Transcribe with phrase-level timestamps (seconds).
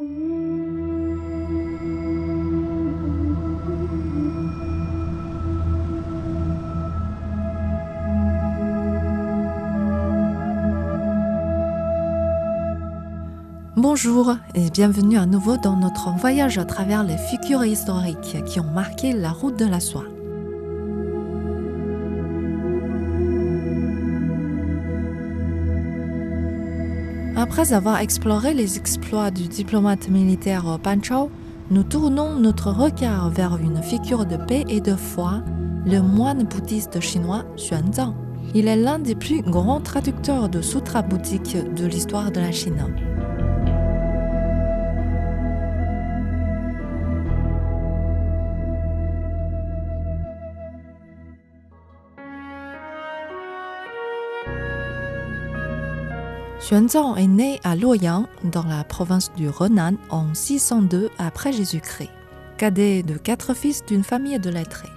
[0.00, 0.06] Bonjour
[14.54, 19.12] et bienvenue à nouveau dans notre voyage à travers les figures historiques qui ont marqué
[19.12, 20.04] la route de la soie.
[27.50, 31.30] Après avoir exploré les exploits du diplomate militaire Pan Chao,
[31.70, 35.42] nous tournons notre regard vers une figure de paix et de foi,
[35.86, 38.14] le moine bouddhiste chinois Xuanzang.
[38.54, 42.84] Il est l'un des plus grands traducteurs de sutras bouddhiques de l'histoire de la Chine.
[56.68, 62.10] Xuanzang est né à Luoyang, dans la province du Renan, en 602 après Jésus-Christ,
[62.58, 64.90] cadet de quatre fils d'une famille de lettrés.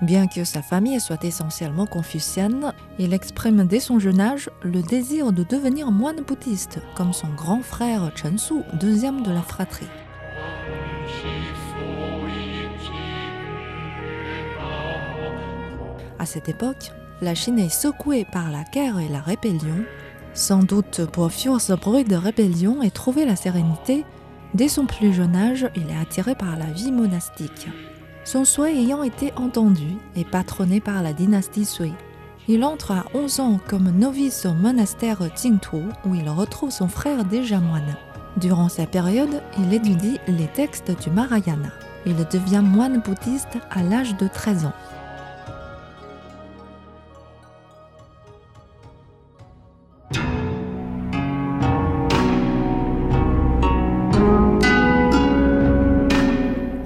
[0.00, 5.32] Bien que sa famille soit essentiellement confucienne, il exprime dès son jeune âge le désir
[5.32, 9.88] de devenir moine bouddhiste, comme son grand frère Chen Su, deuxième de la fratrie.
[16.20, 19.84] À cette époque, la Chine est secouée par la guerre et la rébellion,
[20.34, 24.04] sans doute pour fuir ce bruit de rébellion et trouver la sérénité,
[24.54, 27.68] dès son plus jeune âge, il est attiré par la vie monastique.
[28.24, 31.92] Son souhait ayant été entendu et patronné par la dynastie Sui.
[32.48, 37.24] Il entre à 11 ans comme novice au monastère Jingtu où il retrouve son frère
[37.24, 37.96] déjà moine.
[38.36, 41.70] Durant cette période, il étudie les textes du Mahayana.
[42.06, 44.72] Il devient moine bouddhiste à l'âge de 13 ans.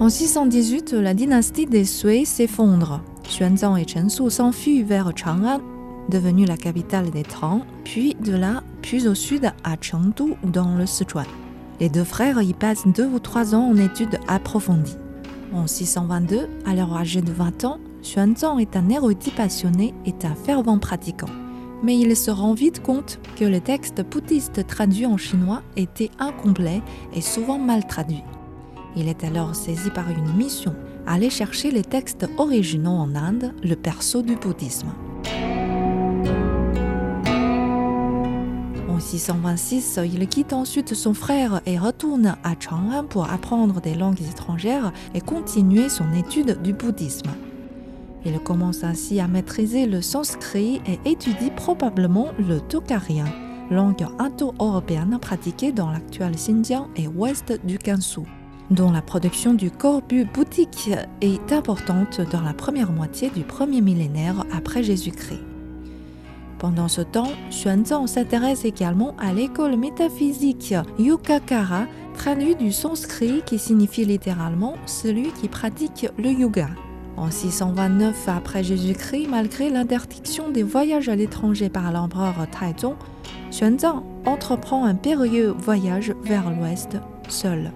[0.06, 3.00] En 618, la dynastie des Sui s'effondre.
[3.24, 5.60] Xuanzang et Chen Su s'enfuient vers Chang'an,
[6.08, 10.86] devenue la capitale des Tang, puis de là, puis au sud à Chengdu dans le
[10.86, 11.26] Sichuan.
[11.80, 14.96] Les deux frères y passent deux ou trois ans en études approfondies.
[15.52, 20.36] En 622, à leur âge de 20 ans, Xuanzang est un érudit passionné et un
[20.36, 21.32] fervent pratiquant.
[21.82, 26.82] Mais il se rend vite compte que les textes bouddhistes traduits en chinois étaient incomplets
[27.12, 28.22] et souvent mal traduits.
[28.98, 30.74] Il est alors saisi par une mission,
[31.06, 34.88] aller chercher les textes originaux en Inde, le perso du bouddhisme.
[38.88, 44.22] En 626, il quitte ensuite son frère et retourne à Chang'an pour apprendre des langues
[44.22, 47.30] étrangères et continuer son étude du bouddhisme.
[48.24, 53.26] Il commence ainsi à maîtriser le sanskrit et étudie probablement le tokarien,
[53.70, 58.22] langue indo-européenne pratiquée dans l'actuel Xinjiang et ouest du Gansu
[58.70, 60.90] dont la production du corbu bouddhique
[61.20, 65.42] est importante dans la première moitié du premier millénaire après Jésus-Christ.
[66.58, 74.06] Pendant ce temps, Xuanzang s'intéresse également à l'école métaphysique Yukakara, traduit du sanskrit qui signifie
[74.06, 76.68] littéralement celui qui pratique le yoga.
[77.18, 82.96] En 629 après Jésus-Christ, malgré l'interdiction des voyages à l'étranger par l'empereur Taizong,
[83.50, 86.96] Xuanzang entreprend un périlleux voyage vers l'ouest
[87.28, 87.70] seul.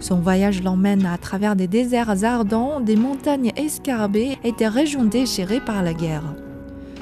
[0.00, 5.60] Son voyage l'emmène à travers des déserts ardents, des montagnes escarbées et des régions déchirées
[5.60, 6.34] par la guerre.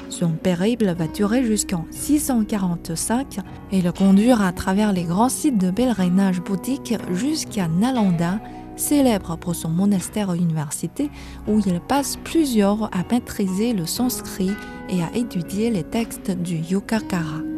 [0.09, 3.39] Son périple va durer jusqu'en 645
[3.71, 8.39] et le conduire à travers les grands sites de pèlerinage bouddhique jusqu'à Nalanda,
[8.77, 11.09] célèbre pour son monastère-université
[11.47, 14.53] où il passe plusieurs à maîtriser le sanskrit
[14.89, 17.56] et à étudier les textes du Yukakara.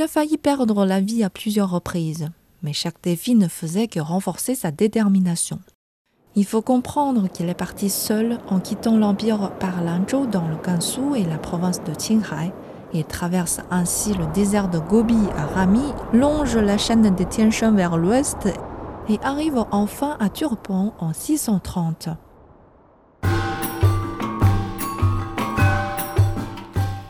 [0.00, 2.30] Il a failli perdre la vie à plusieurs reprises,
[2.62, 5.58] mais chaque défi ne faisait que renforcer sa détermination.
[6.34, 11.16] Il faut comprendre qu'il est parti seul en quittant l'empire par Lanzhou dans le Gansu
[11.16, 12.50] et la province de Qinghai.
[12.94, 17.72] Il traverse ainsi le désert de Gobi à Rami, longe la chaîne des Tian Shan
[17.72, 18.48] vers l'ouest
[19.10, 22.08] et arrive enfin à Turpan en 630.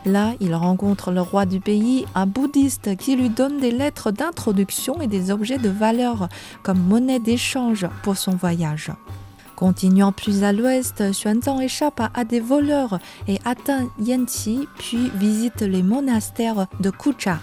[0.05, 4.99] Là, il rencontre le roi du pays, un bouddhiste qui lui donne des lettres d'introduction
[4.99, 6.27] et des objets de valeur
[6.63, 8.91] comme monnaie d'échange pour son voyage.
[9.55, 15.83] Continuant plus à l'ouest, Xuanzang échappe à des voleurs et atteint Yanqi, puis visite les
[15.83, 17.37] monastères de Kucha.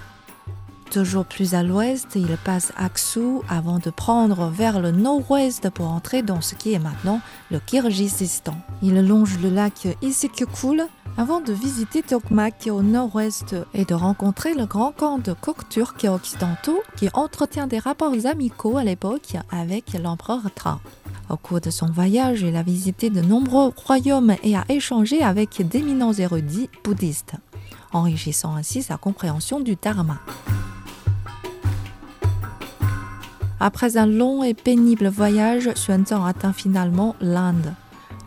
[0.90, 6.22] Toujours plus à l'ouest, il passe Aksu avant de prendre vers le nord-ouest pour entrer
[6.22, 7.20] dans ce qui est maintenant
[7.50, 8.56] le Kirghizistan.
[8.82, 10.86] Il longe le lac Isikukul
[11.18, 16.80] avant de visiter Tokmak au nord-ouest et de rencontrer le grand camp de Kokturk occidentaux
[16.96, 20.80] qui entretient des rapports amicaux à l'époque avec l'empereur Tra.
[21.28, 25.60] Au cours de son voyage, il a visité de nombreux royaumes et a échangé avec
[25.66, 27.34] d'éminents érudits bouddhistes,
[27.92, 30.20] enrichissant ainsi sa compréhension du Dharma.
[33.58, 37.74] Après un long et pénible voyage, Xuanzang atteint finalement l'Inde.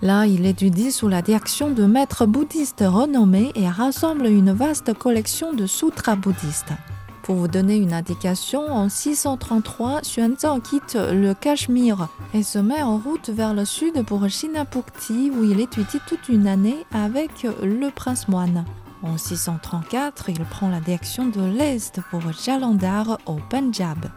[0.02, 5.54] Là, il étudie sous la direction de maîtres bouddhistes renommés et rassemble une vaste collection
[5.54, 6.74] de sutras bouddhistes.
[7.22, 12.98] Pour vous donner une indication, en 633, Xuanzang quitte le Cachemire et se met en
[12.98, 18.28] route vers le sud pour Shinapukti où il étudie toute une année avec le prince
[18.28, 18.66] moine.
[19.04, 24.10] En 634, il prend la direction de l'est pour Jalandhar au Punjab.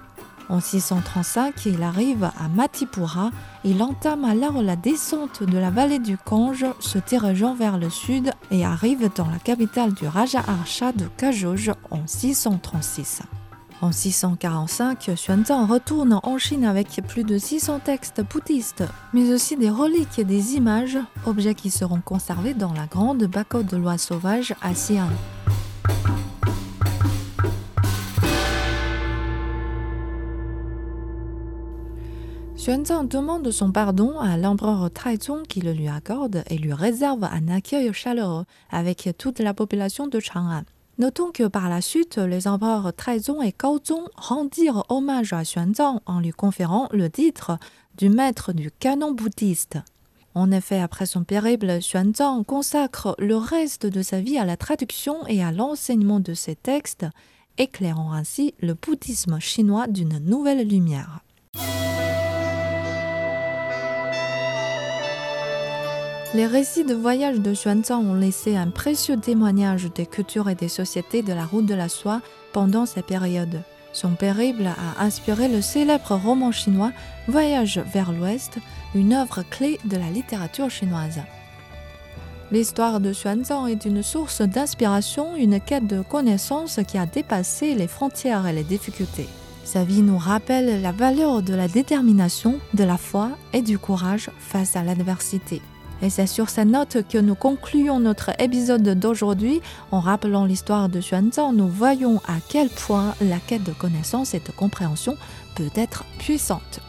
[0.49, 3.31] En 635, il arrive à Matipura.
[3.65, 8.31] Il entame alors la descente de la vallée du Kange, se dirigeant vers le sud
[8.51, 13.23] et arrive dans la capitale du Raja Arsha de Kajoj en 636.
[13.81, 19.71] En 645, Xuanzang retourne en Chine avec plus de 600 textes bouddhistes, mais aussi des
[19.71, 24.55] reliques et des images, objets qui seront conservés dans la grande Bako de loi sauvage
[24.63, 24.73] à.
[32.65, 37.49] Xuanzang demande son pardon à l'empereur Taizong qui le lui accorde et lui réserve un
[37.49, 40.63] accueil chaleureux avec toute la population de Chang'an.
[40.97, 46.21] Notons que par la suite, les empereurs Taizong et Gaozong rendirent hommage à Xuanzang en
[46.21, 47.59] lui conférant le titre
[47.99, 49.77] du maître du canon bouddhiste.
[50.35, 55.27] En effet, après son périple, Xuanzang consacre le reste de sa vie à la traduction
[55.27, 57.05] et à l'enseignement de ses textes,
[57.59, 61.21] éclairant ainsi le bouddhisme chinois d'une nouvelle lumière.
[66.35, 70.69] Les récits de voyage de Xuanzang ont laissé un précieux témoignage des cultures et des
[70.69, 72.23] sociétés de la route de la soie
[72.53, 73.63] pendant ces périodes.
[73.93, 76.91] Son périple a inspiré le célèbre roman chinois
[77.29, 78.59] Voyage vers l'Ouest,
[78.97, 81.21] une œuvre clé de la littérature chinoise.
[82.51, 87.87] L'histoire de Xuanzang est une source d'inspiration, une quête de connaissance qui a dépassé les
[87.87, 89.29] frontières et les difficultés.
[89.63, 94.31] Sa vie nous rappelle la valeur de la détermination, de la foi et du courage
[94.41, 95.63] face à l'adversité.
[96.05, 99.63] Et c'est sur cette note que nous concluons notre épisode d'aujourd'hui.
[99.91, 104.41] En rappelant l'histoire de Xuanzang, nous voyons à quel point la quête de connaissance et
[104.41, 105.17] de compréhension
[105.55, 106.81] peut être puissante.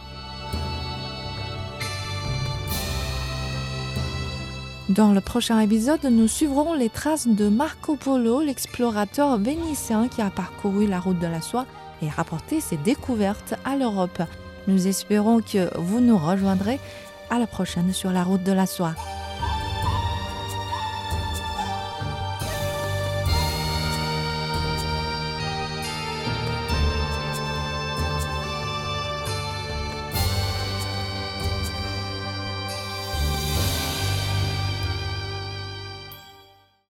[4.90, 10.30] Dans le prochain épisode, nous suivrons les traces de Marco Polo, l'explorateur vénitien qui a
[10.30, 11.66] parcouru la route de la soie
[12.02, 14.22] et rapporté ses découvertes à l'Europe.
[14.68, 16.82] Nous espérons que vous nous rejoindrez
[17.30, 18.94] à la prochaine sur la route de la soie.